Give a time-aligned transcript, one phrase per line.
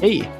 [0.00, 0.30] Hej!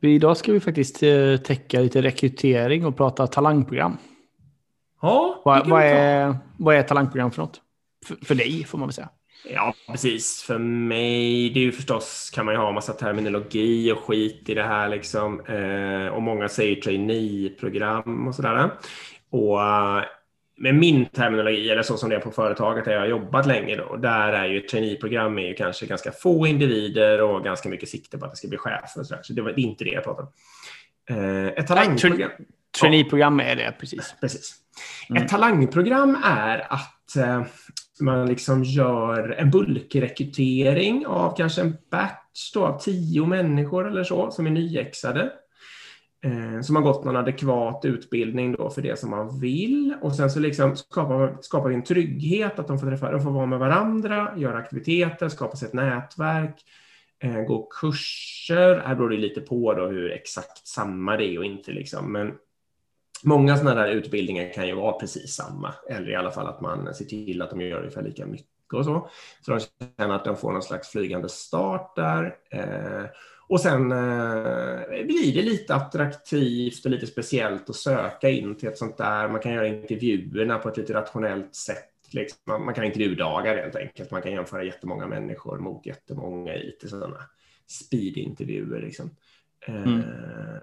[0.00, 3.96] Idag ska vi faktiskt eh, täcka lite rekrytering och prata talangprogram.
[5.02, 7.60] Ja, Vad, vad, är, vad är talangprogram för något?
[8.06, 9.08] För, för dig, får man väl säga.
[9.54, 10.42] Ja, precis.
[10.42, 14.54] För mig, det är ju förstås, kan man ju ha massa terminologi och skit i
[14.54, 15.40] det här liksom.
[15.40, 18.70] Eh, och många säger trainee-program och sådär.
[19.30, 19.58] Och
[20.60, 23.76] med min terminologi, eller så som det är på företaget där jag har jobbat länge,
[23.76, 28.18] då, där är ju traineeprogram är ju kanske ganska få individer och ganska mycket sikte
[28.18, 29.22] på att det ska bli chef och sådär.
[29.22, 30.32] Så det, var, det är inte det jag pratar om.
[31.10, 32.30] Eh, ett talangprogram.
[32.80, 34.14] Traineeprogram är det, precis.
[34.20, 34.54] Precis.
[35.10, 35.22] Mm.
[35.22, 37.42] Ett talangprogram är att eh,
[38.00, 44.30] man liksom gör en bulkrekrytering av kanske en batch då, av tio människor eller så
[44.30, 45.32] som är nyexade.
[46.22, 49.94] Eh, som har gått någon adekvat utbildning då för det som man vill.
[50.02, 53.30] Och sen så liksom skapar, skapar vi en trygghet att de får träffa, de får
[53.30, 56.64] vara med varandra, göra aktiviteter, skapa sig ett nätverk,
[57.18, 58.82] eh, gå kurser.
[58.86, 62.12] Här beror det lite på då hur exakt samma det är och inte liksom.
[62.12, 62.32] Men
[63.22, 66.94] Många sådana där utbildningar kan ju vara precis samma, eller i alla fall att man
[66.94, 69.08] ser till att de gör ungefär lika mycket och så.
[69.40, 69.60] Så de
[69.96, 72.36] känner att de får någon slags flygande start där.
[72.50, 73.04] Eh,
[73.48, 78.78] och sen eh, blir det lite attraktivt och lite speciellt att söka in till ett
[78.78, 79.28] sånt där.
[79.28, 81.86] Man kan göra intervjuerna på ett lite rationellt sätt.
[82.10, 82.38] Liksom.
[82.46, 84.10] Man, man kan intervjudagar helt enkelt.
[84.10, 87.18] Man kan jämföra jättemånga människor mot jättemånga i lite sådana
[87.68, 88.80] speedintervjuer.
[88.80, 89.10] Liksom.
[89.66, 90.02] Mm.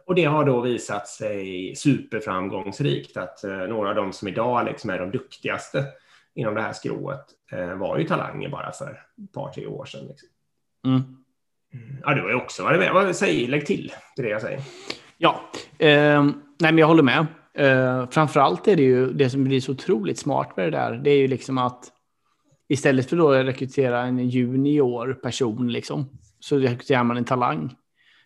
[0.05, 4.89] Och det har då visat sig superframgångsrikt att eh, några av de som idag liksom
[4.89, 5.85] är de duktigaste
[6.37, 8.89] inom det här skrået eh, var ju talanger bara för
[9.23, 10.07] ett par, tre år sedan.
[10.07, 10.29] Liksom.
[10.85, 11.01] Mm.
[12.03, 12.93] Ja, du har ju också varit med.
[12.93, 14.61] Vad säger Lägg till till det jag säger.
[15.17, 15.41] Ja,
[15.79, 17.25] eh, nej, men jag håller med.
[17.53, 20.91] Eh, framförallt är det ju det som blir så otroligt smart med det där.
[21.03, 21.91] Det är ju liksom att
[22.69, 27.75] istället för då att rekrytera en junior person liksom, så rekryterar man en talang.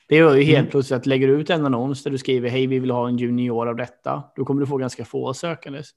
[0.08, 0.72] Det gör ju helt Mm.
[0.72, 3.18] plötsligt att lägger du ut en annons där du skriver hej vi vill ha en
[3.18, 5.90] junior av detta, då kommer du få ganska få sökandes.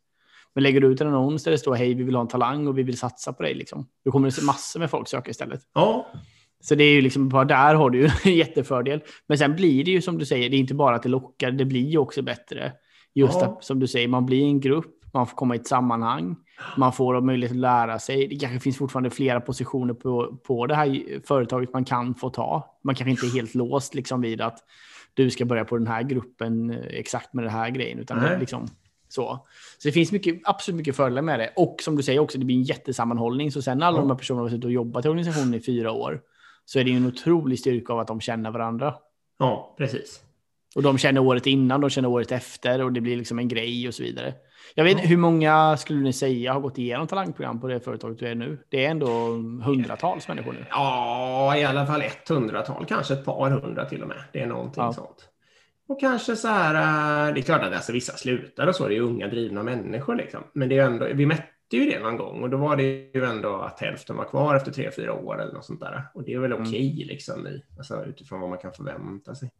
[0.54, 2.66] Men lägger du ut en annons där det står hej vi vill ha en talang
[2.66, 5.30] och vi vill satsa på dig, liksom, då kommer det se massor med folk söka
[5.30, 5.60] istället.
[5.74, 6.06] Ja,
[6.60, 9.00] Så det är ju liksom bara där har du ju en jättefördel.
[9.26, 11.50] Men sen blir det ju som du säger, det är inte bara att det lockar,
[11.50, 12.72] det blir ju också bättre.
[13.14, 13.44] Just Ja.
[13.46, 16.36] att, som du säger, man blir en grupp, man får komma i ett sammanhang,
[16.76, 18.28] man får möjlighet att lära sig.
[18.28, 22.78] Det kanske finns fortfarande flera positioner på, på det här företaget man kan få ta.
[22.84, 24.58] Man kanske inte är helt låst liksom vid att
[25.14, 28.66] du ska börja på den här gruppen eh, exakt med den här grejen, utan liksom
[29.08, 29.46] så.
[29.78, 31.52] Så det finns mycket, absolut mycket fördelar med det.
[31.56, 33.52] Och som du säger också, det blir en jättesammanhållning.
[33.52, 34.00] Så sen alla Ja.
[34.00, 36.20] de här personerna har suttit och jobbat i organisationen i fyra år,
[36.64, 38.94] så är det ju en otrolig styrka av att de känner varandra.
[39.38, 40.20] ja precis.
[40.76, 43.88] Och de känner året innan, de känner året efter och det blir liksom en grej
[43.88, 44.34] och så vidare.
[44.74, 45.08] Jag vet inte, Ja.
[45.08, 48.58] hur många skulle ni säga har gått igenom talangprogram på det företaget du är nu?
[48.68, 49.06] Det är ändå
[49.64, 50.66] hundratals människor nu.
[50.70, 54.16] Ja, i alla fall ett hundratal, kanske ett par hundra till och med.
[54.32, 54.92] Det är någonting Ja.
[54.92, 55.28] sånt.
[55.86, 56.74] Och kanske så här,
[57.28, 60.14] eh, det är klart att alltså, vissa slutar och så, det är unga drivna människor
[60.16, 60.40] liksom.
[60.52, 63.24] Men det är ändå, vi mätte ju det någon gång och då var det ju
[63.24, 66.02] ändå att hälften var kvar efter tre, fyra år eller något sånt där.
[66.14, 66.62] Och det är väl Mm.
[66.68, 69.50] okej liksom, i, alltså, utifrån vad man kan förvänta sig.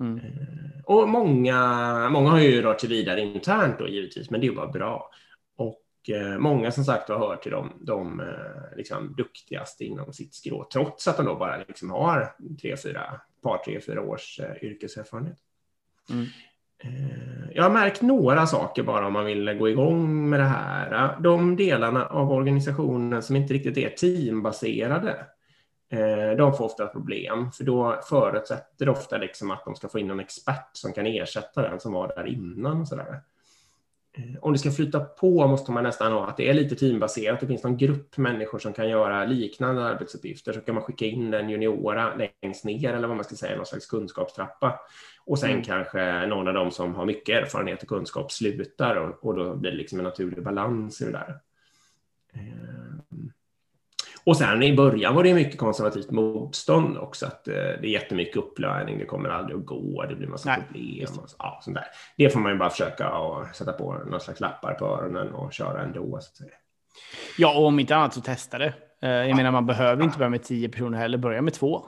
[0.00, 0.16] Mm.
[0.18, 4.50] Eh, Och många, många har ju rört sig vidare internt då givetvis, men det är
[4.50, 5.10] ju bara bra.
[5.56, 10.34] Och eh, många som sagt har hört till de, de eh, liksom, duktigaste inom sitt
[10.34, 14.64] skrå, trots att de då bara liksom har tre, fyra, par, tre, fyra års eh,
[14.64, 15.38] yrkeserfarenhet.
[16.10, 16.26] Mm.
[16.84, 21.16] Eh, jag har märkt några saker bara om man vill gå igång med det här.
[21.20, 25.26] De delarna av organisationen som inte riktigt är teambaserade,
[25.92, 29.98] eh, de får ofta problem, för då förutsätter det ofta liksom att de ska få
[29.98, 32.80] in en expert som kan ersätta den som var där innan.
[32.80, 33.06] Och sådär.
[33.10, 33.16] Eh,
[34.40, 37.40] om det ska flyta på måste man nästan ha att det är lite teambaserat.
[37.40, 40.52] Det finns någon grupp människor som kan göra liknande arbetsuppgifter.
[40.52, 43.66] Så kan man skicka in den juniora längst ner eller vad man ska säga, någon
[43.66, 44.80] slags kunskapstrappa.
[45.24, 45.62] Och sen Mm.
[45.62, 49.70] kanske någon av dem som har mycket erfarenhet och kunskap slutar och, och då blir
[49.70, 51.40] det liksom en naturlig balans i det där.
[54.26, 58.36] Och sen i början var det mycket konservativt motstånd också, att eh, det är jättemycket
[58.36, 61.02] upplärning, det kommer aldrig att gå, det blir massa Nej, problem.
[61.22, 61.84] Och så, ja, sånt där.
[62.16, 65.52] Det får man ju bara försöka och sätta på någon slags lappar på öronen och
[65.52, 66.10] köra ändå.
[66.10, 66.50] Så att säga.
[67.38, 68.74] Ja, och om inte annat så testa det.
[69.02, 71.86] Eh, Jag menar, man behöver inte börja med tio personer heller, börja med två.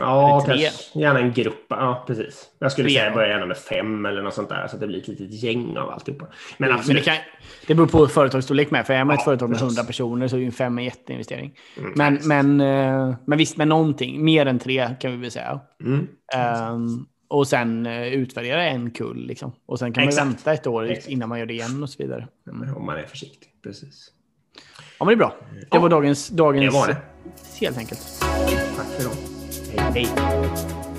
[0.00, 0.70] Ja, kanske,
[1.00, 1.66] gärna en grupp.
[1.68, 2.46] Ja, precis.
[2.58, 3.14] Jag skulle Tre, säga ja.
[3.14, 5.76] börja gärna med fem eller något sånt där, så att det blir ett litet gäng
[5.76, 6.26] av alltihopa.
[6.58, 7.04] Men Men absolut.
[7.04, 7.20] det, kan,
[7.66, 8.86] det beror på företagsstorlek med.
[8.86, 9.76] För är man ett Ja, företag med precis.
[9.78, 11.54] 100 personer så är ju en fem en jätteinvestering.
[11.78, 12.28] Mm, Men, precis.
[12.28, 14.24] men, eh, men visst, med någonting.
[14.24, 15.60] Mer än tre kan vi väl säga.
[15.84, 16.06] Mm.
[16.34, 19.26] Ehm, och sen uh, utvärdera en kull.
[19.26, 19.52] Liksom.
[19.66, 20.26] Och sen kan man Exakt.
[20.26, 21.08] vänta ett år Exakt.
[21.08, 22.28] innan man gör det igen och så vidare.
[22.50, 22.76] Mm.
[22.76, 23.48] Om man är försiktig.
[23.62, 24.10] Precis.
[24.98, 25.36] Ja, men det är bra.
[25.60, 26.96] Det Ja, var dagens, dagens det var det.
[27.60, 28.00] helt enkelt.
[28.76, 29.33] Tack för idag.
[29.76, 30.93] Hej.